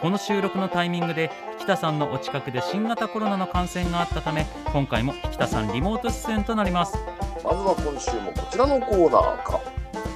[0.00, 6.96] この収録のタイミングで北さんのお近くで新型コロナの感染があったため今回も北さんリモート出演となります。
[7.44, 9.60] まずは今週もこちらのコーナーか。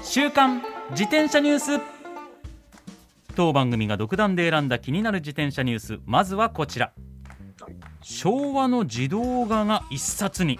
[0.02, 0.62] 週刊
[0.92, 1.82] 自転車ニュース。
[3.36, 5.98] 当番組が独断で選んだ気になる自転車ニュース。
[6.06, 6.92] まずはこちら。
[8.00, 10.58] 昭和の自動画が一冊に。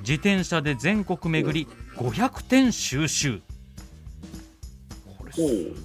[0.00, 3.40] 自転車で全国巡り500点収集。
[5.16, 5.40] これす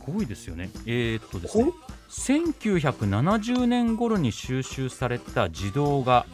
[0.05, 0.70] ごいですよね。
[0.85, 1.71] えー、っとですね
[2.09, 6.26] 1970年頃に収集された自動画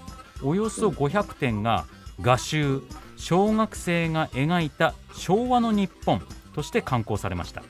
[0.41, 1.85] およそ500点が
[2.21, 2.81] 画集
[3.17, 6.21] 小学生が描いた昭和の日本
[6.53, 7.63] として刊行されました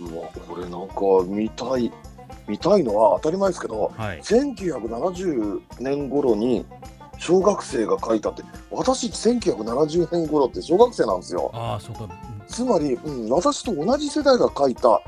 [0.00, 0.94] うわ、これなんか
[1.26, 1.92] 見たい。
[2.46, 6.66] 見たいのは当たり前ですけど、はい1970年頃に
[7.18, 11.50] 小学生が描いたって、私1970年頃って小学生なんですよ。
[11.54, 12.08] ああそうか
[12.46, 15.00] つまり、うん、私と同じ世代が描いた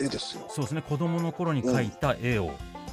[0.00, 0.46] 絵ですよ。
[0.48, 2.50] そうですね子供の頃に描いた絵を、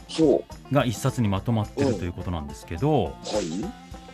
[0.08, 0.74] そう。
[0.74, 3.16] が一冊にまとまってるうんということなんですけど、はい。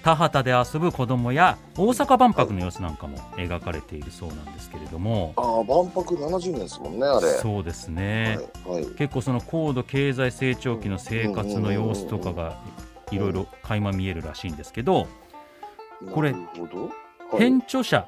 [0.03, 7.27] 田畑で遊ぶ子供や大阪万博の様子なんかも描かれているそうなんですけれども、ああ、万博70年ですもんね、あれ。
[7.33, 8.81] そうですね、はい。
[8.81, 8.85] はい。
[8.95, 12.59] 結構その高度経済成長期の生活の様子とかが
[13.11, 15.07] いろいろ垣間見えるらしいんですけど
[16.13, 16.31] これ。
[16.31, 17.37] はい。
[17.37, 18.07] 編著者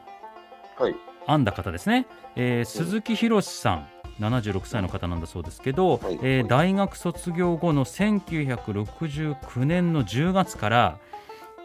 [0.78, 0.96] はい。
[1.28, 3.88] 編んだ方ですね、えー鈴木博さん
[4.20, 11.00] 76歳の方なんだそうですけど、はいえーはい大学卒業後の1969年の10月から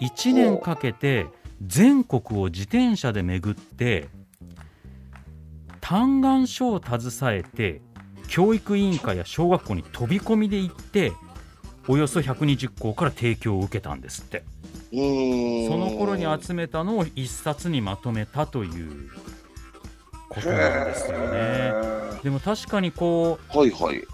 [0.00, 1.26] 1年かけて
[1.66, 4.08] 全国を自転車で巡って
[5.80, 7.80] 嘆願書を携えて
[8.28, 11.12] 教育委員会や小学校に飛び込みで行って
[11.88, 14.44] およそ120校から提供を受けたんですって。
[14.90, 14.96] そ
[15.76, 19.10] の頃に集めたのを一冊にまとめたという
[20.28, 21.28] ことなんですよね。
[21.32, 24.04] へでも確かにこうーはいはい。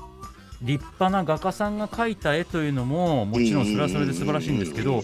[0.63, 5.03] 立派な画家さんが描いた絵というのももちろんそれはそれで素晴らしいんですけど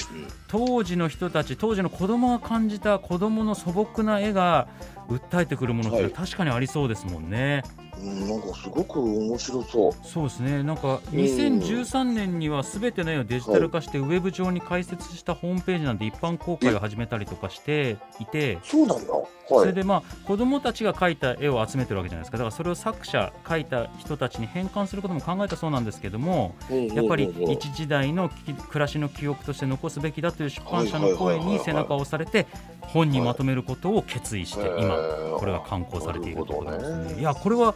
[0.48, 4.68] 当時の人たち当時の子供が感じた子供の素朴な絵が
[5.08, 7.62] 訴えてくるものってはい確かにありそうですもんね。
[7.98, 9.92] うん、なんかすごく面白そう。
[10.06, 18.58] そうですねなんかうん2013年には全ての絵をデジタル化してウェブ上に開設したホームページなんで一般公開を始めたりとかしていて。
[18.62, 19.12] そうなんだ。
[19.12, 19.26] はい。
[19.48, 32.46] それでまあ子供たちが描いた絵を集めてるわけじゃないですかだからそれを作者描いた人たちに変換することも考えたそうなんですけどもやっぱり一時代のき暮らしの記憶として残すべきだという出版社の声に背中を押されて
[32.80, 37.74] 本にまとめることを決意して今これが刊行されているところなんですねいやこれは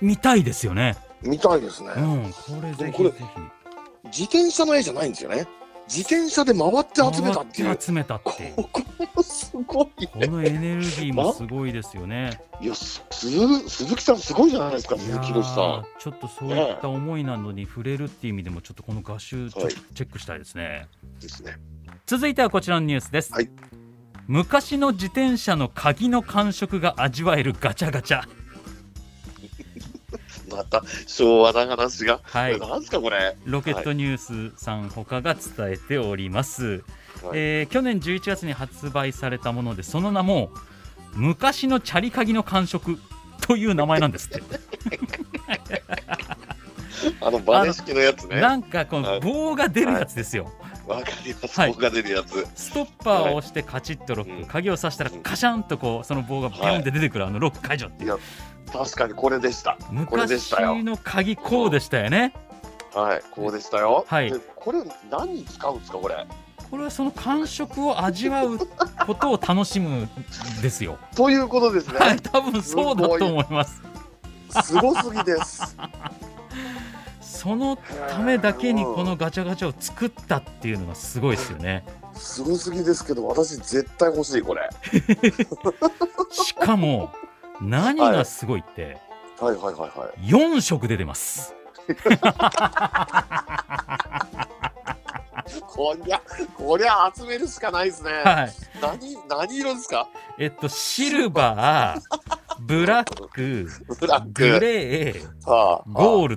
[0.00, 1.90] 見たいですよね見たいですね。
[1.96, 3.24] うんこれぜひこれぜひ
[4.04, 5.46] 自転車の絵じゃないんですよね。
[5.88, 7.80] 自転車で回って集めたっていう回。
[7.80, 8.68] 集めたっていうこ
[9.14, 10.26] こすごいこね。
[10.26, 15.86] のエネルギーもすごいですよねいや、す鈴鈴木さんすごいじゃないですか、鈴木宏さーん。
[15.98, 19.68] ちょっとそういった思いなのに触れるっていう意味でもちょっとこの画集チェ
[20.06, 20.86] ックしたいですね、
[21.20, 21.56] ですね。
[22.06, 23.50] 続いてはこちらのニュースです、はい
[24.30, 28.24] 昔の自転車の鍵の感触が味わえるガチャガチャ
[30.50, 32.20] また昭和な話が？
[32.22, 33.36] はいなんですかこれ。
[33.44, 36.82] ロケットニュースさん他が伝えております、はい
[37.34, 40.50] えー去年11月に発売されたものでその名も
[41.14, 42.96] 昔のチャリ鍵の感触
[43.40, 44.40] という名前なんですって
[47.20, 48.40] あのバネ式のやつね。
[48.40, 50.50] なんかこはいの棒が出るやつですよ、
[50.88, 51.60] わかります。
[51.60, 52.46] はい棒が出るやつ。
[52.54, 58.18] ストッパーを押してカチッとロック、うん鍵を刺したらカシャンとこうその棒がビュンって出てくる、あのロック解除っていう
[58.72, 59.76] 確かにこれでした。
[59.90, 60.50] 昔
[60.82, 62.32] の鍵こうでしたよね
[62.94, 64.04] はい、こうでしたよ。
[64.08, 64.78] はいでこれ
[65.10, 66.26] 何に使うんですかこれ？
[66.70, 70.08] これはその感触を味わうことを楽しむん
[70.60, 71.98] ですよ ということですね。
[71.98, 73.82] はい多分そうだと思います
[74.62, 75.76] すごすぎです。
[77.38, 77.76] その
[78.10, 84.68] ためだけにこのガチャガチャを作ったっていうのがすごいですよねすごすぎですけど、私絶対欲しいこれ。
[86.32, 87.12] しかも
[87.60, 88.98] 何がすごいって
[89.38, 90.20] はいはいはいはい。
[90.28, 91.54] 4色で出ます
[95.66, 96.20] こりゃ、
[96.56, 98.10] こりゃ集めるしかないですね。
[98.24, 98.52] はい
[98.82, 100.08] 何、何色ですか？
[100.38, 102.00] えっとシルバー
[102.60, 103.68] ブラック
[104.00, 104.28] ブラック。
[104.32, 106.36] グレーはあ、ゴール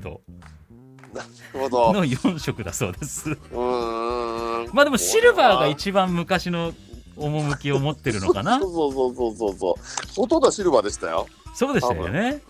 [1.13, 1.21] ル
[1.51, 1.93] ドほど。
[1.93, 3.29] の4色だそうです。
[3.29, 4.73] うーん。
[4.73, 6.73] まあでもシルバーが一番昔の
[7.17, 8.59] 趣を持ってるのかな。
[8.59, 10.15] そうそうそうそうそうそう。
[10.15, 11.27] ほとんどはシルバーでしたよ。
[11.53, 12.21] そうでしたよね。
[12.31, 12.41] ね。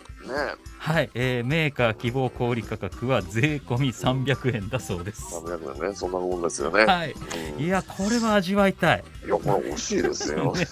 [0.78, 5.24] はい、えーメーカー希望小売価格は税込み300円だそうです。
[5.36, 5.96] 300円ね。
[5.96, 7.16] そんなもんですよね、はい。
[7.58, 7.64] うん。
[7.64, 9.04] いやこれは味わいたい。
[9.26, 10.54] いやこれ欲しいですよ。
[10.58, 10.68] ね。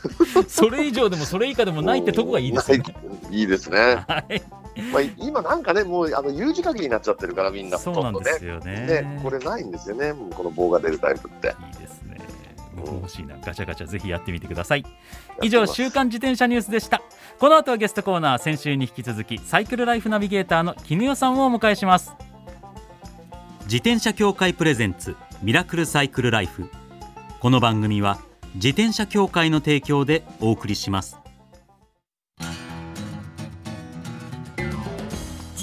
[0.47, 2.83] それ以上でもそれ以下でもないってとこがいいですよね。
[3.31, 4.41] いいですね、はい
[4.91, 8.85] まあ、今なんかねもうあの U 字鍵になっちゃってるからみんなほそうなんとんどねですよね。
[8.85, 11.47] ねこれないんですよねもうこの棒が出るタイプって。
[11.47, 12.17] いいですね。
[12.75, 13.35] 僕も欲しいな。
[13.43, 14.85] ガチャガチャぜひやってみてください。
[15.41, 17.01] 以上週刊自転車ニュースでした。
[17.39, 22.13] この後はゲストコーナー先週に引き続きサイクルライフナビゲーターの絹代さんをお迎えします。
[23.63, 26.69] 自転車協会プレゼンツミラクルサイクルライフ。
[27.39, 28.19] この番組は
[28.55, 31.18] 自転車協会の提供でお送りします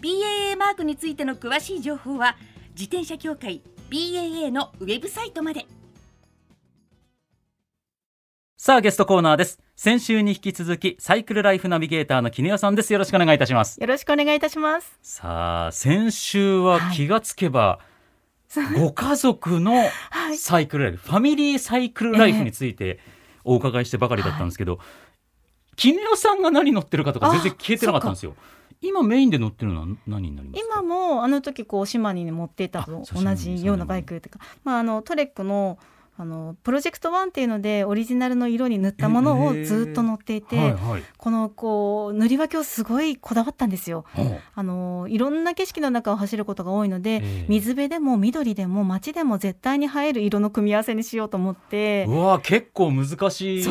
[0.00, 2.36] BAA マークについての詳しい情報は
[2.70, 5.66] 自転車協会 BAA のウェブサイトまで。
[8.56, 9.60] さあゲストコーナーです。
[9.76, 12.92] 先週に引き続きサイクルライフナビゲーターの絹代さんです。
[12.92, 13.80] よろしくお願いいたします。
[13.80, 14.98] よろしくお願いいたします。
[15.02, 17.80] さあ先週は気がつけば、
[18.76, 19.74] ご家族の
[20.10, 20.36] はい。
[20.38, 23.00] サイクルライフ、ファミリーサイクルライフについて
[23.44, 24.78] お伺いしてばかりだったんですけど、
[25.76, 28.34] 絹代さんが何乗ってるかとか全然聞けてなかったんですよ
[28.82, 30.80] 今メインで乗ってるのは何になりますか？
[30.80, 35.78] 今もあの時こう島に持っていたあと同じようなバイクというか、まああのトレックの
[36.18, 41.02] あのプロジェクトワンっていうのでオリジナルの色に塗ったものをずっと乗っていて、はいはい。
[41.16, 44.04] このこう塗り分けをすごいこだわったんですよ。
[44.54, 47.46] あのいろんな景色の中を走ることが多いので、ええ。
[47.48, 52.04] 水辺でも緑でも街でも絶対に映える色の組み合わせにしようと思って。
[52.06, 53.64] うわ結構難しい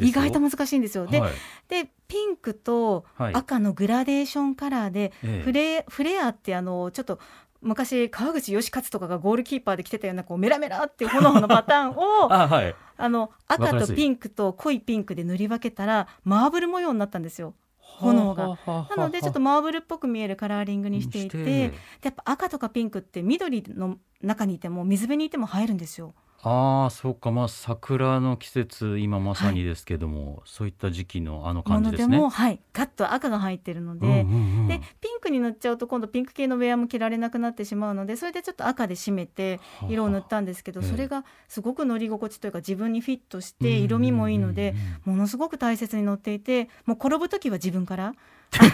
[0.00, 1.06] 意外と難しいんですよ。
[1.06, 1.32] で,、はい。
[1.68, 3.34] でピンクとはい。
[3.34, 5.42] 赤のグラデーションカラーで、ええ。
[5.42, 7.18] フレフレアってあのちょっと
[7.60, 12.74] 昔川口義勝とかがゴールキーパーで着てたようなこうメラメラっていう炎のパターンを あはい。
[12.96, 17.54] あの赤とピンクと濃いピンクで塗り分けたらマーブル模様になったんですよ。
[17.78, 18.58] 炎が。
[18.66, 21.42] なのでちょっとマーブルっぽく見えるカラーリングにしていて。
[21.42, 21.72] で
[22.02, 26.14] やっぱ赤とかピンクって緑の中にいても水辺にいても映えるんですよ。
[26.46, 27.30] ああそうか。
[27.30, 32.06] まあ桜の季節今まさにですけども、そういった時期のあのも感じですね。
[32.06, 34.20] のでも、はい、ガッと赤が入ってるので、うんうんう
[34.64, 34.68] ん。
[34.68, 39.58] でピンクに塗っちゃうと今度ピンク系のウェアも着られなくなってしまうのでそれでちょっと赤で締めて
[39.88, 48.14] 色を塗ったんですけどはあそれがすごく乗り心地というか自分にフィットして色味もいいのでものすごく大切に乗っていてもう転ぶ時は自分から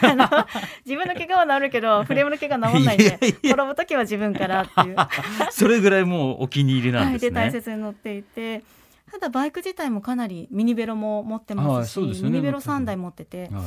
[0.02, 0.28] あの
[0.84, 4.96] 自分の怪我は治るけど フレームの怪我は治んないんで転ぶ時は自分からっていう。
[5.50, 7.30] それぐらいもうお気に入りなんはい、ですね。
[7.30, 8.62] で大切に乗っていて
[9.10, 13.48] ただバイク自体もかなりミニベロも持ってはいますしすよねミニベロ3台持ってて。
[13.52, 13.62] は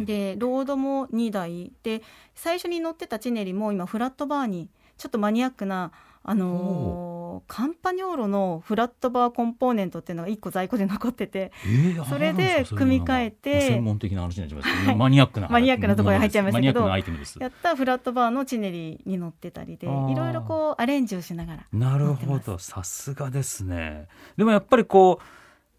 [0.00, 0.04] い。
[0.04, 1.72] でロードも2台。
[1.82, 2.02] で
[2.34, 4.68] 最初に乗ってたチネリも今フラットバーに
[4.98, 5.92] ちょっとマニアックな
[6.24, 7.15] あのー
[7.46, 16.88] カンパニョーロのフラットバーコンポーネントっていうのが1個在庫で残っててえーそれで組み替えてまあ専門的な話になっちゃいますけど、マニアックなマニアックなところに入っちゃいましたけど。
[16.88, 21.66] やったフラットバーのチネリに乗ってたりでいろいろこうアレンジをしながら。
[21.72, 22.58] なるほど。
[22.58, 24.08] さすがですね。
[24.36, 25.20] でもやっぱりこ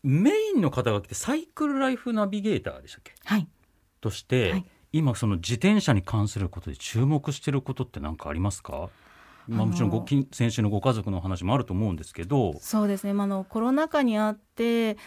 [0.03, 3.13] うメインの方が来てサイクルライフナビゲーターでしたっけ？
[3.25, 3.47] はい。
[3.99, 4.65] として、はい。
[4.93, 8.89] 今その自転車に関することで注目してることって何かありますか？
[9.47, 14.97] まあ、もちろんごき先週のご家族の話もあると思うんですけど、そうですね、まあ、あのコロナ禍にあって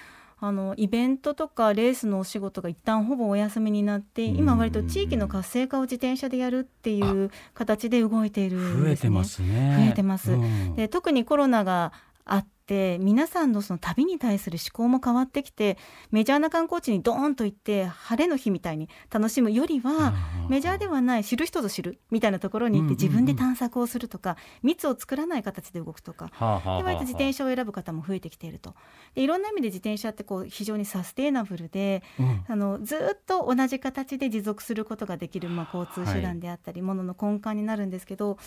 [0.43, 4.37] あのイベントとかレースのお仕事が一旦ほぼお休みになってうん。
[4.39, 8.83] 今割と地域の活性化を自転車でやるっていう形で動いているんですね。
[8.85, 9.77] 増えてますね。
[9.79, 10.33] 増えてます。
[10.33, 10.75] うん。
[10.75, 11.93] で特にコロナが
[12.25, 15.77] あってって皆さんのその旅に対する思考も変わってきて
[16.13, 20.15] メジャーな観光地にドーンと行って晴れの日みたいに楽しむよりは
[20.49, 26.27] メジャーではない知る人ぞ知るみたいなところに行って自分で探索をするとか密を作らない形で動くとか。
[26.29, 28.75] で割と自転車を選ぶ方も増えてきていると。
[29.15, 32.45] でいろんな意味で自転車ってこう非常にサステイナブルでうん。
[32.47, 38.39] あのずっと同じ形で持続することができる、まあ、交通手段であったり、ものの根幹になるんですけど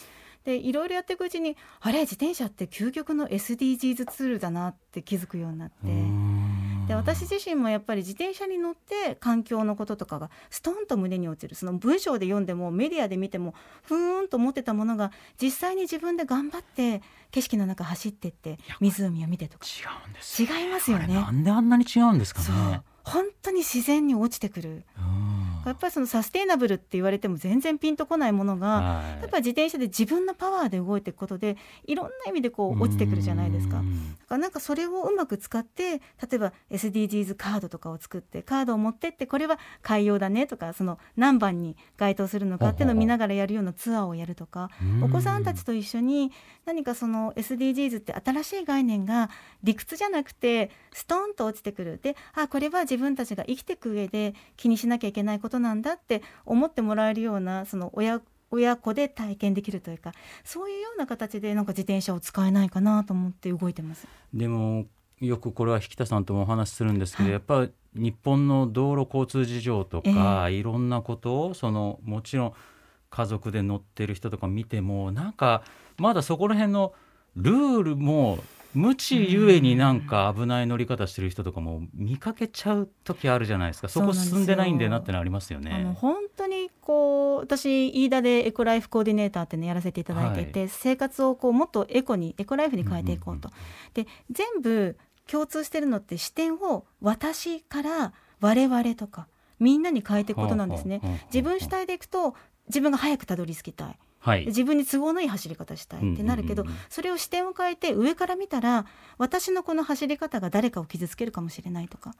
[0.45, 5.73] でいろいろやっていくうちにあれ自転車って究極の SDGs ツールだなって気づくようになって。
[6.87, 19.65] で私自身もやっぱり自転車に乗って環境のこととかがストンと胸に落ちるその文章で読んでもメディアで見てもふーんと思ってたものが実際に自分で頑張って景色の中走ってって湖を見てとか。
[19.65, 21.13] 違うんですよ違いますよね。
[21.13, 22.81] なんであんなに違うんですかね。
[23.03, 24.83] 本当に自然に落ちてくる。
[24.97, 29.21] うんやっぱりそのサステイナブルって言われても全然ピンとこないものがはい。
[29.21, 33.79] やっぱり自転車で自分のパワーで動いていくことでいろんな意味でこう落ちてくるじゃないですか。
[33.79, 34.11] うん。
[34.11, 36.01] だからなんかそれをうまく使って例
[36.33, 44.69] えば SDGs カードとかを作ってカードを持ってってこれは海洋だねとかその何番に該当するのかっていうのを見ながらやるようなツアーをやるとか
[45.01, 46.31] お子さんたちと一緒に
[46.65, 49.29] 何かその SDGs って新しい概念が
[49.63, 51.99] 理屈じゃなくてストンと落ちてくる。
[52.01, 60.11] であこれは自分たちが生きていく上で気にしなきゃいけないことなんだって思ってもらえるようなその親親子で体験できるというか
[60.43, 64.07] そういうような形でなんか自転車を使えないかなと思って動いてます。
[64.33, 64.85] でも
[65.19, 72.53] よくこれは引田さんともお話しするんですけど、はいやっぱり日本の道路交通事情とか、いろんなことをそのもちろん
[73.11, 75.63] 家族で乗ってる人とか見てもなんか
[75.97, 76.93] まだそこら辺の
[77.35, 78.39] ルールも
[78.73, 83.89] 無知ゆえになんか危ない乗り方してる人とかも見かけちゃう時あるじゃないですか。
[83.89, 85.95] そこ進んでないんだよなってのありますよね。
[85.99, 90.45] 本当にこう私飯田でエコライフコーディネーターっていうのやらせていただいてい。
[90.51, 93.49] て、生活をこうもっとエコにエコライフに変えていこうと。
[93.93, 99.27] で全部共通してるのって視点を私から我々とか
[99.59, 101.01] みんなに変えていくことなんですね。
[101.33, 102.35] 自分主体でいくと
[102.67, 104.45] 自分が早くたどり着きたいはい。
[104.45, 108.85] 自分に都合のいい走り方したいってなるけど、それを視点を変えて上から見たら
[109.17, 112.15] 私のこの走り方が誰かを傷つけるかもしれないとか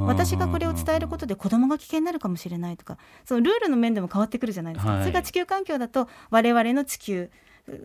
[0.00, 5.00] 私がこれを伝えることで子供が危険になるかもしれないとかそのルールの面でも変わってくるじゃないですか、はい。
[5.02, 7.30] それが地球環境だと我々の地球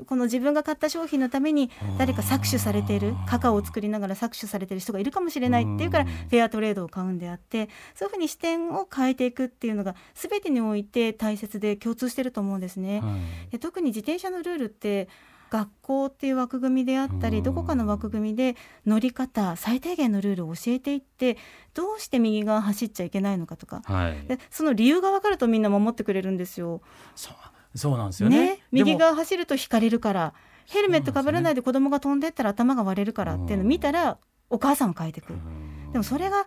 [0.05, 6.09] この自分が買った商品のために誰か搾取されているカカオを作りながら搾取されている人がいるかもしれないっていうからうん。
[6.09, 12.99] フェアトレードを買うんであってそういうふうに視点を変えていくっていうのが全てにおいて大切で共通してると思うんですね。
[12.99, 13.17] は
[13.47, 13.51] い。
[13.51, 15.07] で特に自転車のルールって
[15.49, 17.33] 学校っていう枠組みであったうん。
[17.33, 18.55] りどこかの枠組みで
[18.85, 21.37] 乗り方最低限のルールを教えていって
[21.73, 23.81] どうして右側走っちゃいけないのかとか。
[23.85, 24.27] はい。
[24.27, 26.81] でその理由が分かるとみんな守ってくれるんですよ。
[27.15, 27.33] そう
[27.75, 28.55] そうなんですよね。
[28.55, 30.33] ね右側走ると引かれるから
[30.65, 34.17] ヘルメットかぶらないで子供が飛んでったら頭が割れるからっていうのを見たら
[34.49, 35.39] お母さんを変えてくる。
[35.91, 36.45] でもそれが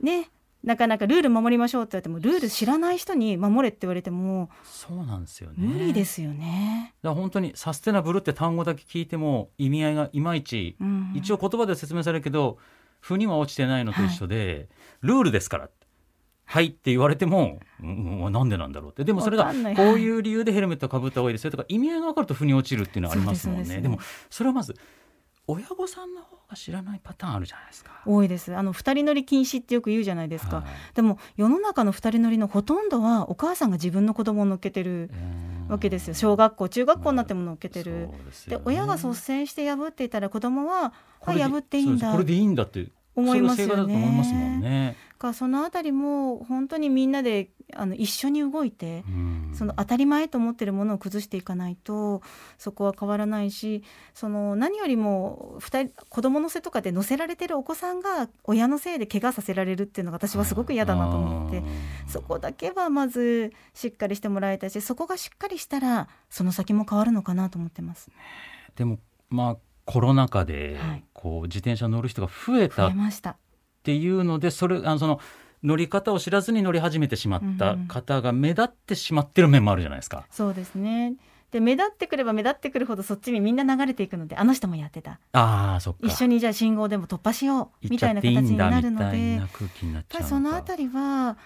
[0.00, 0.30] ね
[0.62, 5.56] なかなかルール守りましょうって言われてもルール知らない人に守れって言われてもそうなんですよね。
[5.58, 6.94] 無理ですよね。
[7.02, 12.58] だから本当にサステナブルって単語だけ聞いても意味合いがいまいち、うん一応言葉で説明されるけど
[13.00, 14.68] 腑には落ちてないのと一緒で、
[15.02, 15.68] ルールですから
[16.46, 19.04] はいって言われても、うんうん、なんでなんだろうって。
[19.04, 23.76] でもそれがこういう理由でヘルメットかぶった方がいいですよとか意味合いが分かると腑に落ちるっていうのはありますもんそうでです。
[23.76, 23.98] ねでも
[24.30, 24.74] それはまず
[25.46, 28.02] 親御さんの方が知らないパターンあるじゃないですか。
[28.06, 28.54] 多いです。
[28.56, 30.64] あの二人乗り禁止ってよく言うじゃないですか、はい。
[30.94, 35.10] でも世の中の二人乗りのほとんどはお母さんが自分の子供を乗っけてる
[35.68, 36.14] わけですよ。
[36.14, 38.62] 小学校中学校になっても乗っけてる、そうでね。
[38.64, 42.86] 親が率先して破っていたら子供はこれであ破っていいんだこれでいいんだって
[43.16, 43.72] 思いますよね。
[43.72, 44.96] それが正解だと思いますもんね。
[45.18, 49.44] かそのあたりも本当にみんなであの一緒に動いてうん。
[49.54, 52.22] その当たり前と思ってるものを崩していかないと
[52.58, 61.62] そこは変わらないしその何よりも二人子供の背とかで乗せられてるお子さんが親のせいで怪我させられるっていうのが私はすごく嫌だなと思って
[62.06, 68.10] そこだけはまずしっかりしてもらいたいしそこがしっかりしたらその先も変わるのかなと思ってます。
[68.76, 68.98] でも
[69.30, 69.56] まあ
[69.86, 73.36] コロナ禍ではいこう自転車乗る人が増え増たっ。
[73.82, 75.20] ていうのでそれあのその
[75.62, 80.26] 乗り方を知らずに乗り始めてしまった方が目立ってしまってる面もあるじゃないですか。
[80.30, 81.14] そうですね。
[81.50, 89.40] で目立ってくれば目立ってくるほどそっちにみんな流れていくのであの人もやってたああそっか一緒にじゃあ信号でも突破しようみたいな形になるので
[90.26, 91.36] そのあたりは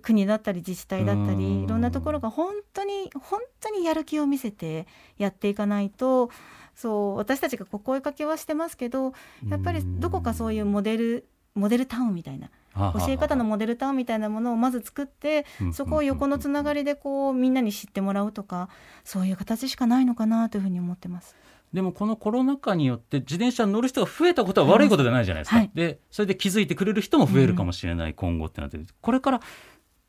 [0.00, 1.38] 国だったり自治体だったうん。
[1.38, 4.86] りいろんなところが本当に本当にやる気を見せて
[5.18, 6.30] やっていかないと
[6.74, 9.12] そう私たちがお声かけはしてますけど
[9.48, 18.70] やっぱりどこかそういうモデルモデルタウンみたいな教え方のモデルタウンみたいなものをまず作ってそこを横のつながりでこうみんなに知ってもらうとか
[19.04, 21.36] そういう形しかないのかなというふうに思ってます。
[21.72, 25.70] でもこのコロナ禍によって自転車に乗る人が増えたことは悪いことじゃないじゃないですか、はい。
[25.72, 29.40] でそれで気づいてくれる人も増えるかもしれない、今後ってなってるこれから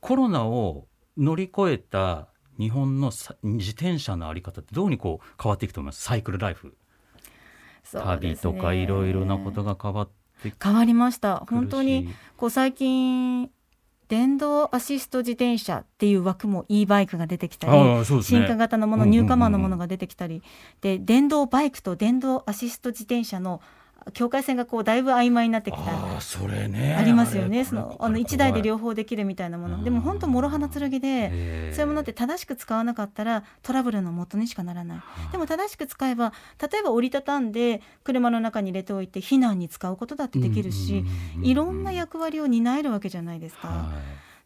[0.04, 2.28] コロナを乗り越えた
[2.60, 6.02] 日本のさ自転車のあり方ってどうにこう変わっていくと思います？
[6.02, 6.76] サイクルライフ、
[7.86, 10.10] そう旅とかいろいろなことが変わっ
[10.42, 11.20] て変わりまし。
[11.20, 13.50] た本当にこう最近
[14.10, 18.04] 電動アシスト自転車っていう枠も e バイクが出てきたりね。
[18.04, 20.44] 進化型のもの、ニューカマーのものが出てきたり。
[20.82, 23.62] で電動バイクと電動アシスト自転車の
[24.12, 25.84] 境界線がこうだいぶ曖昧になってきた。
[25.84, 26.96] ああそれね。
[26.96, 27.64] ありますよね。
[27.64, 29.72] そのあの1台で両方できるみたいなもうん。
[29.72, 35.02] のでも本当諸刃の剣でそういうものって正しく使わなかったらトラブルの元にしかならない。
[35.32, 41.04] でも正しく使えば例えば折りたたんで車の中に入れておいて避難に使うことだってできるし
[41.42, 43.68] いろんな役割を担えるわけじゃないですか。
[43.68, 43.92] は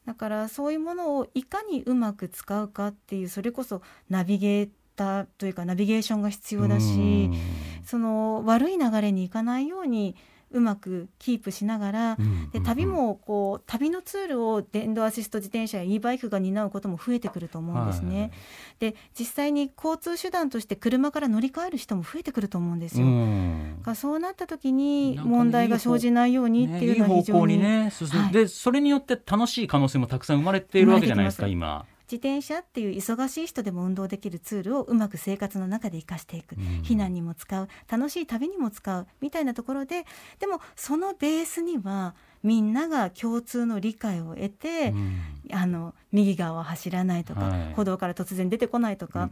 [0.05, 7.37] だからそういうものをいかにうまく使うかっていうそれこそナビゲーターというかナビゲーションが必い要だしうん
[7.85, 10.17] その悪い流れにいかないように
[10.49, 18.31] うまくキープしながらうんで旅もこう旅のツールを電動アシスト自転車や e バイクが担うことも増えてくると思うんですね。
[18.79, 23.07] で実際に交通手段として車から乗り換える人も増えてくると思うんですよ。
[23.07, 31.85] うそうなった時に問題が生じないようにっていうのは非常ににね進んはいでそれによって楽しい可能性もたくさん生まれているわけじゃないですか生今。
[32.09, 36.61] 自転車っていう忙しい人でも運動できるツールをうまく生活の中で生かしていく、うん。
[36.83, 40.05] 避難にも使う楽しい旅にも使うみたいなところで
[40.39, 45.21] でもそのベースにはみんなが共通の理解を得て、うん。
[45.51, 47.73] あの右側を走らないとか、はい。
[47.73, 49.29] 歩道から突然出てこないとか、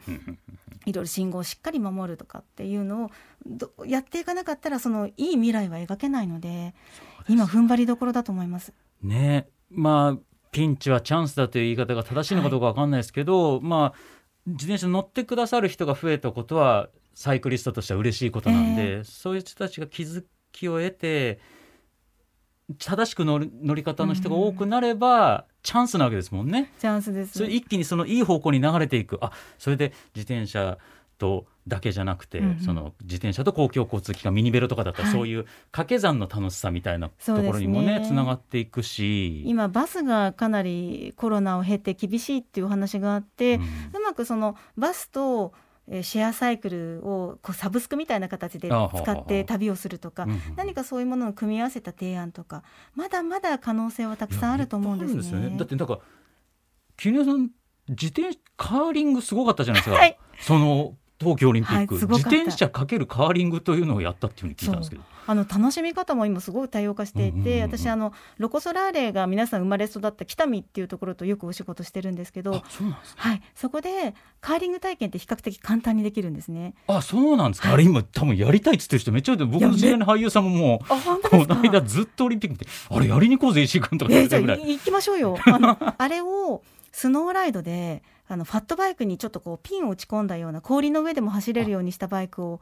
[0.85, 3.11] いろいろ信号をしっかり守るとかっていうのを
[3.45, 6.73] どやっていかなかったらそのいい未来は描けないので
[7.27, 8.73] 今踏ん張りどころだと思います。
[9.01, 9.47] ね。
[9.69, 13.93] まあピンチはチャンスだという言い方が正しいのかどうかわかんないですけど、まあ
[14.45, 21.39] 自転車に乗ってくださる人が増えたことはサイクリストとしては嬉しいことなんで、そういう人たちが気づきを得て
[22.79, 23.39] 正しく乗
[23.75, 26.71] り方の人が多くなれば、チャンスなわけですもんね。
[26.79, 29.17] チャンスですそれ一気にそのいい方向に流れていく。
[29.19, 30.77] あそれで自転車
[31.17, 32.59] とだけじゃなくて、うんうん。
[32.59, 35.13] その自転車と公共交通機関ミニベロとかだったら、はい。
[35.13, 39.47] そういう掛け算の楽しさみたいなところにもねつながっていくし。
[39.47, 43.61] 今バスがかなりコロナを経て厳しいっていうお話があって、うん。
[43.61, 43.65] う
[44.03, 45.53] まくそのバスと
[45.87, 52.63] えーシェアサイクルをこうサブスクみたいな形で使って旅をするとか何かそういうものを組み合わせた提案とか
[52.95, 55.59] まだまだ可能性はたくさんあると思うんですいやいっぱいあるんね。
[55.59, 55.99] だってなんか
[56.97, 57.51] 絹代さん
[57.87, 65.01] 自転カーリングすごかったじゃないですか、はいその東京オリンピック、はい自転車かけるカーリングというのをやったっていうふうに聞いたんですけど。
[65.27, 67.61] あの楽しみ方も今すごい多様化していて、うんうんうんうん。
[67.77, 73.15] 私あのロコ・ソラーレが皆さん生まれ育った北見っていうところとよくお仕事してるんですけどあ、そうなんですね。
[73.17, 76.75] はい、そこでカーリング体験って比較的簡単にできるんですね。
[76.87, 80.87] あそうなんですか、あれ今多分やりたいっつってる人めっちゃいて僕の知り合いの俳優さんももう
[81.29, 85.37] この間ずっとオリンピックってあれやりに行こうぜ石井君とか言ってたぐらいい行きましょうよ。
[85.45, 92.59] あのあれをスノーライドであのファットバイクにちょっとこうピンを打ち込んだような氷の上でも走れるようにしたバイクを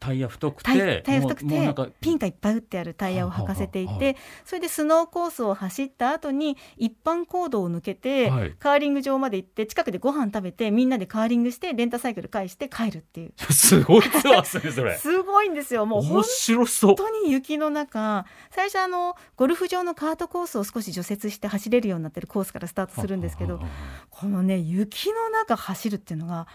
[0.00, 8.54] タイヤ太くてタイヤ太くてもうもうなんかピンがいっぱい打ってあるタイヤを履かせていてそれでスノーコースを走った後に一般公道を抜けて、はい。
[8.58, 13.32] カーリング場まで行って近くでご飯食べてみんなでカーリングしてレンタサイクル返して帰るっていう。
[13.52, 14.96] すごいツアーですねそれ。
[14.98, 15.86] すごいんですよ。
[15.86, 16.96] もう本面白そう。
[16.96, 18.26] 本当に雪の中。
[18.50, 23.60] 最初あのゴルフ場のカートコースを少し除雪して走れるようになってるコースからスタートするんですけど
[24.10, 26.46] このね雪の中走るっていうのが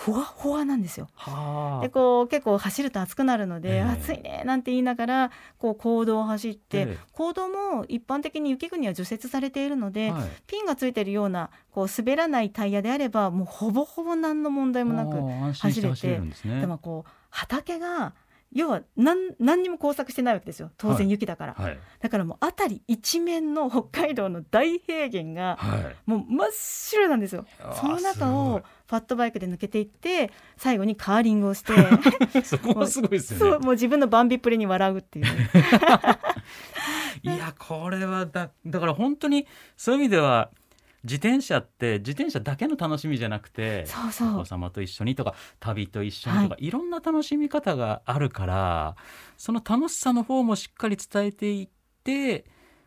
[0.00, 1.08] ふわふわなんですよ。
[1.14, 1.82] はあ。
[1.82, 3.82] でこう結構走ると暑くなるので、ええ。
[3.82, 6.98] 暑いねなんて言いながらこう公道を走って、ええ。
[7.12, 10.28] 公道も一般的に雪国は除雪されているので、はい。
[10.46, 15.20] ピンがついてるようなこう滑らないタイヤであればもうほぼほぼ何の問題もなく
[15.52, 16.62] 走れるんですね。
[16.62, 18.14] でもこう畑が
[18.52, 20.72] 要は何何にも工作してないわけですよ。
[20.76, 21.78] 当然雪だから、はい。
[22.00, 25.96] だからもう辺り一面の 北海道の大平原がはい。
[26.04, 27.46] もう真っ白なんですよ。
[27.60, 31.72] あーその中をファットバイクで抜けていって最後にカーリングをして
[32.42, 33.56] そこもすごいですそよね。
[33.58, 35.24] う もう自分のバンビっぷりに笑うっていう。
[35.26, 35.30] ね、
[37.22, 40.50] いやこれはだだから本当にそういう意味では
[41.04, 44.34] 自転車って自転車だけの楽しみじゃなくてそうそう。
[44.34, 48.96] お子様と一緒にとか旅と一緒にとか、い、ろんな楽しみ方があるから
[49.36, 51.68] その楽しさの方もしっかり伝えていっ
[52.04, 52.44] て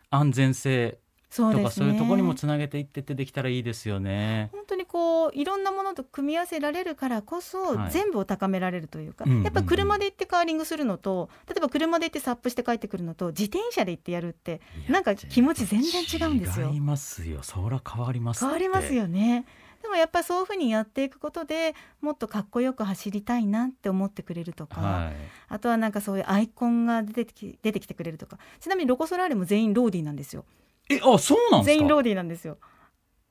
[0.10, 1.00] 安全性
[1.36, 4.50] とかそういうところにもつなげていってってできたらいいですよね。
[4.52, 7.92] 本当にこういろんなものと組み合わせられるからこそ、はい。
[7.92, 16.70] 全部を高められるというか、やっぱ車で行ってカーリングするのと例えば車で行ってサップして帰ってくるのと自転車で行ってやるってなんか気持ち全然違うんですよ。
[16.72, 17.44] 違いますよ。
[17.44, 19.46] そりゃ変わります変わりますよね。
[19.82, 25.14] でもやっぱりそういうふうにやっていくことでもっとかっこよく走りたいなって思ってくれるとか、はい。
[25.50, 28.38] あとはなんかそういうアイコンが出てき出てきてくれるとか。
[28.60, 30.46] ちなみにロコ・ソラーレも全員ローディーなんですよ
[30.90, 31.78] えあそうなんですか？
[31.78, 32.58] 全員ローディーなんですよ。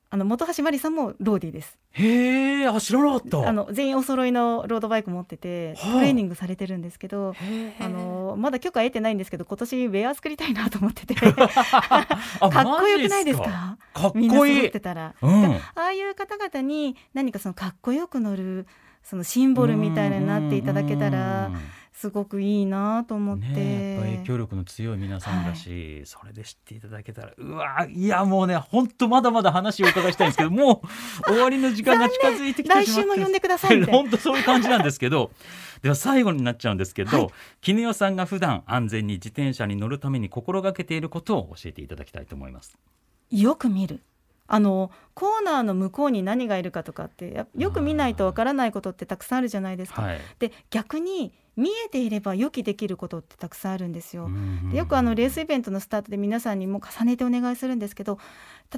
[0.09, 1.75] あの本橋まりさんもローディーです。
[1.93, 3.47] へえあ知らなかった。
[3.49, 5.93] あの全員お揃いのロードバイク持っててはあ。
[5.93, 7.33] トレーニングされてるんですけど、
[7.79, 11.15] あのまだ許可得てないんですけど今年ウェア作りたいなと思ってて。
[12.39, 13.77] あ かっこよくないですか？
[13.93, 14.07] か？
[14.09, 15.15] っこいいてたら。
[15.19, 15.45] うん。
[15.45, 18.67] ああいう方々に何かそのかっこよく乗る
[19.01, 21.57] そのシンボルみたいになっていただけたらうん
[21.93, 30.81] すごくいいなと思って、ねえやっぱ影響力の強い皆さんだし、それで知っていただけたらうわいやもうね本当まだまだ話をお伺いしたいんですけど も
[31.27, 32.91] う終わりの時間が近づいてきてしまって。
[32.91, 35.31] 来週も呼んでください本当そういう感じなんですけど
[35.83, 42.77] では最後になっちゃうんですけど、絹代さんが普段安全に自転車に乗るために心がけていることを教えていただきたいと思います。
[43.29, 44.01] よく見る。
[44.47, 50.01] あのコーナーの向こうに何がいるかとかってやよく見ないとわからないことってたくさんあるじゃないですか。
[50.01, 54.25] はい、で逆に見えていれば予期できることってたくさんあるんですよ。
[54.25, 58.17] うんでよくあのレースイベントのスタートで皆さんにも重ねてお願いするんですけど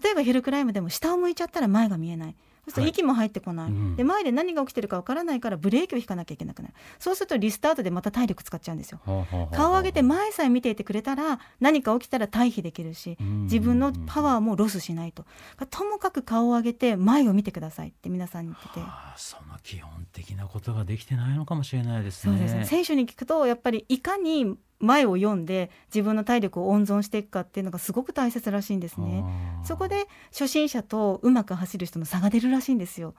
[0.02, 6.73] 例えばヒルクライムでも下を向いちゃったら前が見えないそうすると息も入ってこない、うんで前で何が起きてるかわからないからブレーキを引かなきゃいけなくなる。
[6.99, 8.99] そうするとリスタートでまた体力使っちゃうんですよ。
[9.06, 15.25] ほうほうほうほう顔を上げて前さえ見ていてくれたら何か起きたら退避できるしうん自分のパワーもロスしないと。
[15.69, 18.80] ともかく顔を上げて前を見てくださいって皆さんに言ってて。
[18.80, 22.38] ああその基本的なことができてないのかもしれないですね。
[22.38, 22.65] そうですね。
[22.65, 29.24] 選手に聞くとやっぱりいかに前を読んで自分の体力を温存していくかっていうのがすごく大切らしいんですね。
[29.64, 33.14] そこで初心者とうまく走る人の差が出るらしいんですよ。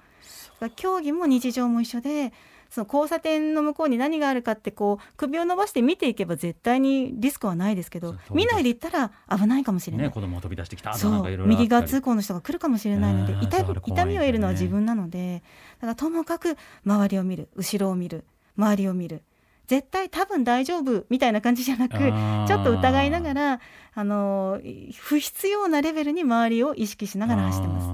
[0.77, 2.33] 競技も日常も一緒で
[2.71, 10.07] その交差点の向こうに何があるかってこう首を伸ばして見ていけば絶対にリスクはないですけど見ないでいったら危ないかもしれない。
[10.07, 13.47] ね子供が飛び出してきたそう右側通行の人が来るかもしれないのでねえ
[13.87, 15.43] 痛みを得るのはね自分なので
[15.81, 18.25] だからともかく周りを見る後ろを見る
[18.57, 19.23] 周りを見る
[19.67, 23.61] 絶対多分大丈夫みたいな感じじゃなくちょっと疑いながら
[23.95, 24.61] あの
[24.95, 27.89] 不必要なレベルに周りを意識しながら走ってます。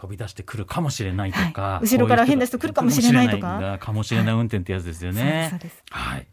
[0.00, 1.84] 飛び出してくるかもしれないとか、はい。
[1.86, 3.38] 後ろから変な人来るかもしれないとか。
[3.38, 5.48] かもしれないんだかもしれない運転ってやつですよね。
[5.52, 5.82] そうです。
[5.90, 6.26] はい。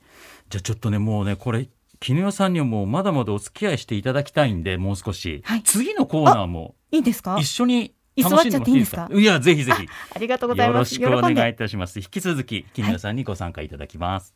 [0.50, 1.68] じゃあちょっとねもうねこれ
[2.00, 5.64] 絹代さんにはもうまだまだお付き合いしていただきたいんでもう少し、はい。
[5.64, 7.38] 次のコーナーもいいですか？
[7.40, 9.10] 一緒に座っちゃっていいんですか？
[9.12, 9.86] いやぜひぜひ。
[10.16, 11.02] ありがとうございます。
[11.02, 12.00] よろしくお願いいたします。
[12.00, 14.34] 引き続き絹代さんにご参加いただきます、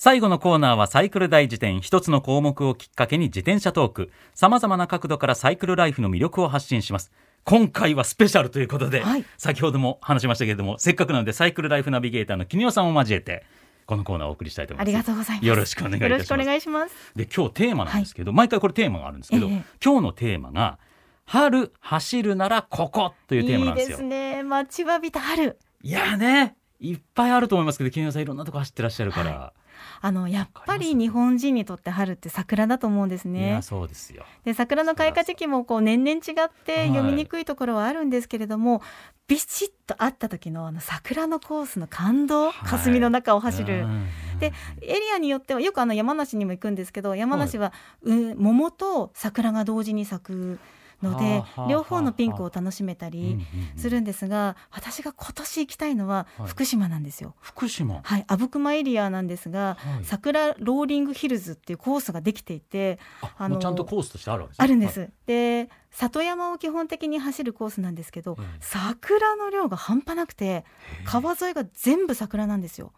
[0.00, 4.12] 最後のコーナーはサイクル大辞典一つの項目をきっかけに自転車トーク。
[4.32, 7.10] 様々な角度からサイクルライフの魅力を発信します。
[7.42, 9.24] 今回はスペシャルということで、はい。
[9.38, 13.44] 先ほども話しましたけれどもせっかくなのでサイクルライフナビゲーターの絹代さんを交えて
[13.86, 14.88] このコーナーをお送りしたいと思います。
[14.88, 15.46] ありがとうございます。
[15.48, 16.12] よろしくお願いいたします。
[16.12, 16.94] よろしくお願いします。
[17.16, 19.64] で今日テーマなんですけど、毎回これテーマがあるんですけど、ええ。
[19.84, 20.78] 今日のテーマが
[21.24, 23.96] 春走るならここというテーマなんですよ。
[23.96, 24.44] いいですね。
[24.44, 25.58] 待ちわびた春。
[25.82, 29.52] いやねいっぱいあると思いますけど絹代さんいろんなとこ走ってらっしゃるから、
[30.00, 34.24] あのやっぱり日本人にとって春って桜だと思うんですい、ねやそうですよ。
[34.44, 36.88] で桜の開花時期もこう年々違ってはい。
[36.88, 38.82] 読みにくいところはあるんですけれども、
[39.26, 42.68] ビシッと会った時のあの桜のコースの感動、はい。
[42.68, 44.06] 霞の中を走る、うん
[44.38, 50.58] でエリアによってはよくあの山梨にも行くんですけど山梨は、う桃と桜が同時に咲く
[51.02, 53.38] ので両方のピンクを楽しめたり
[53.74, 56.48] うんするんですが、私が今年行きたいのははい。
[56.48, 57.34] 福島なんですよ。
[57.40, 60.04] 福島、はい、阿武隈エリアなんですが、はい。
[60.04, 64.64] 桜ローリングヒルズっていうコースができていてああのちゃんとコースとしてあるわけですね。
[64.64, 65.10] あるんです。
[65.26, 70.64] で里山を基本的に走るコースなんですけど、うん桜の量が半端なくて
[71.04, 72.92] 川沿いが全部桜なんですよ。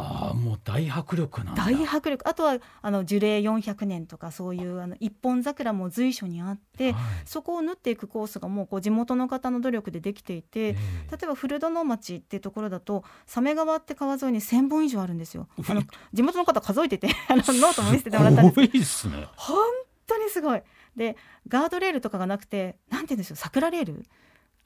[0.00, 1.64] ああもう大迫力なんだ。
[1.64, 2.28] 大迫力。
[2.28, 7.02] あとはあの樹齢400年とかそういうあの一本桜も随所にあって、はい。
[7.24, 10.72] そこを縫っていくコースがもうこう地元の方の努力でできていて、え
[11.10, 15.48] 例えば古殿町っていうところだと鮫川って川沿いに1,000本以上あるんですよ。
[15.68, 15.82] あの
[16.12, 18.54] 地元の方数えてて あのノートも見せてもらったんです。
[18.54, 19.26] すごいですね。
[19.34, 19.58] 本
[20.06, 20.62] 当にすごい。
[20.96, 21.16] で
[21.48, 24.04] ガードレールとかがなくてなんて言うんでしょう桜レール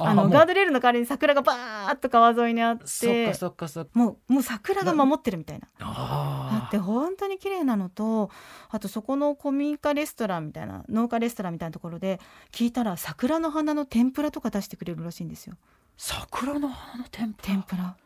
[0.04, 3.90] あのガードレールの代わりに桜がバーッと川沿いにあっそっかてそっかそっか。
[3.94, 5.68] もうもう桜が守ってるみたいな。
[5.78, 8.30] だあって本当に綺麗なのと
[8.70, 15.56] あとそこの古民家レストランみたいな農家レストランみたいなところで聞いたら桜の花の天ぷらとか出してくれるらしいんですよ。
[15.96, 17.96] 桜の花の天ぷら？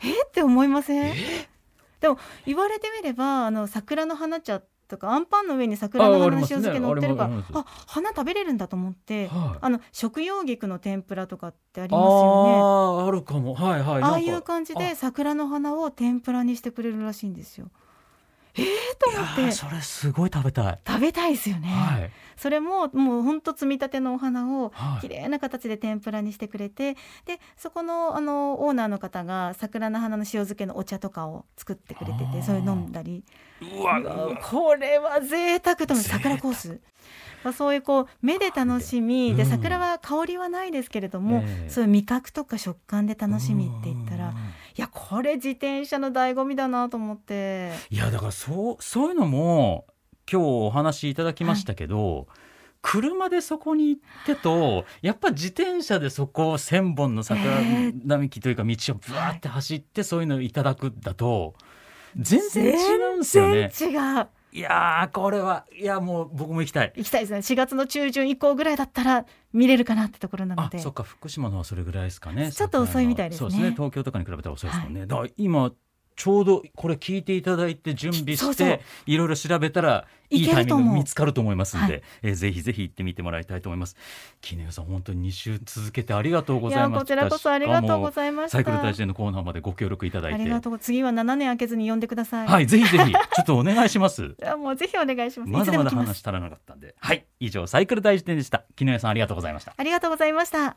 [0.00, 1.14] えーって思いません？
[2.00, 9.58] でも言われてみればあの桜の花茶とかあんパンの上に桜の花の塩漬け乗ってるからあ,、ねあ花食べれるんだと思って、はい。
[9.60, 12.52] あの食用菊の天ぷらとかってありますよね。
[12.54, 13.54] あああるかも。
[13.54, 14.02] はいはい。
[14.02, 17.68] ああいう感じで桜の花を天ぷらにしてくれるらしいんですよ。
[18.58, 18.64] えー、
[18.98, 19.42] とや思って。
[19.42, 22.10] ーそれすごい食べたい、食べたいですよね、はい。
[22.36, 25.00] それももうほんと摘みたてのお花をはい。
[25.00, 33.24] 綺麗な形で天ぷらにしてくれてでそこのあのオーナーの方が桜の花の塩漬けのお茶とかを作ってくれててそれ飲んだり。
[33.60, 34.02] うわ
[34.42, 36.80] これは贅沢と思桜コース
[37.42, 39.34] まあそういうこう目で楽しみ。
[39.34, 39.48] でうん。
[39.48, 41.70] 桜は香りはないですけれども、ええ。
[41.70, 44.34] そういう味覚とか食感で楽しみって言ったらうん
[44.76, 47.72] いやこれ自転車の醍醐味だなと思って。
[47.88, 49.86] いやだからそうそういうのも
[50.30, 52.26] 今日お話しいただきましたけど、
[52.82, 61.54] 車でそこに行ってとやっぱ自転車でそこ1,000本の桜え並木というか道をブワーって走ってそういうのをいただくだと
[62.16, 63.70] 全然違うんですよね。
[63.72, 66.92] 全然違ういやーこれはいやもう僕も行きたい。
[66.96, 67.40] 行きたいですね。
[67.40, 70.78] 4月の中旬以降ぐらいだったら見れるかなってところなので。
[70.78, 73.50] あそっか福島のはそれぐらいですかねちょっと遅いみたいですね。
[73.50, 75.72] そうですね東京とかに比べたら遅いですもんね、だから今
[76.16, 82.02] ちょうどこれ聞いていただいて準備していろいろ調べたらいいタイミング見つかると思いますんで、はい。
[82.22, 83.96] えーぜひぜひ行ってみてもらいたいと思います。
[84.40, 88.58] 絹代さん本当に2週続けてありがとうごいざいますやこちらこそありがとうございました。
[88.58, 90.40] サイクル大使のコーナーまでご協力いただいて。
[90.40, 93.12] ありがとう次は7年空けずに呼んでくださいはいぜひぜひ。
[93.12, 94.24] ちょっとお願いします。
[94.24, 95.52] いやもうぜひお願いします。
[95.52, 96.94] まだまだ話足らなかったんで。
[96.98, 98.64] はい以上サイクル大使店でした。
[98.74, 99.74] 絹代さんありがとうございました。
[99.76, 100.76] ありがとうございました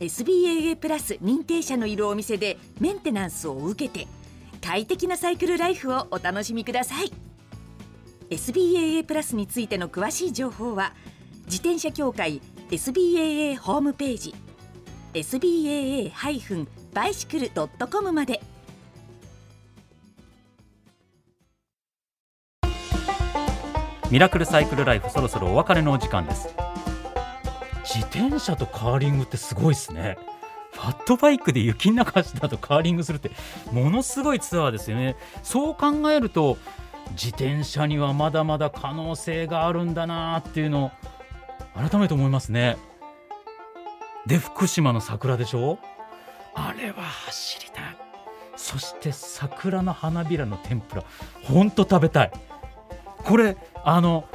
[0.00, 4.06] SBAA プラス認定者のいるお店でメンテナンスを受けて
[4.60, 7.12] 快適なサイクルライフをお楽しみください。
[8.30, 10.92] SBAA プラスについての詳しい情報は
[11.46, 14.34] 自転車協会 SBAA ホームページ
[15.14, 18.40] SBAA-bicycle.com まで。
[24.10, 26.48] ミラクルサイクルライフそろそろお別れのお時間です。
[27.88, 30.18] 自転車とカーリングってすごいですね。
[30.72, 33.30] ファットバイクで雪の中走った後カーリングするって
[33.72, 35.16] ものすごいツアーですよね。
[35.42, 36.58] そう考えると
[37.12, 40.90] 自転車にはまだまだ可能性があるんだなっていうのを
[41.88, 42.76] 改めて思いますね。
[44.26, 45.78] で福島の桜でしょ？
[46.54, 47.96] あれは走りたい。
[48.56, 51.04] そして桜の花びらの天ぷら
[51.44, 52.32] ほんと食べたい。
[53.24, 54.28] これあの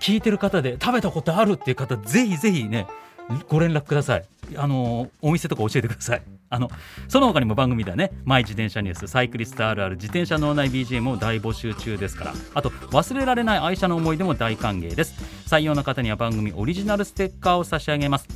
[0.00, 2.88] 聞いてる方で食べたことあるっていう方ぜひぜひね
[3.48, 4.24] ご連絡ください。
[4.56, 6.22] あのお店とか教えてください。
[6.48, 6.68] あの
[7.06, 15.14] その他にも番組ではねマイ自転車ニュースサイクリストあるある自転車脳内 BGM を大募集中ですからあと忘れられない愛車の思い出も大歓迎です。
[15.46, 18.26] 採用の方には番組オリジナルステッカーを差し上げます。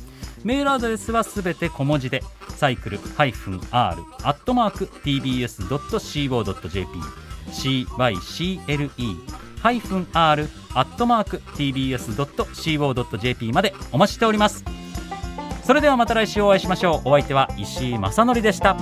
[0.45, 2.23] メールアドレスはすべて小文字で
[2.55, 6.87] サイクル -r アットマーク tbs.co.jp
[7.51, 14.63] cycle -r アットマーク tbs.co.jp までお待ちしております。
[15.63, 17.09] それではまた来週お会いしましょう。
[17.09, 18.77] お相手は石井正則でした。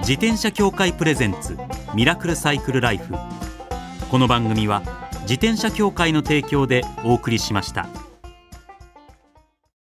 [0.00, 1.56] 自転車協会プレゼンツ
[1.94, 3.14] ミラクルサイクルライフ。
[4.10, 4.82] この番組は
[5.22, 8.03] 自転車協会の提供でお送りしました。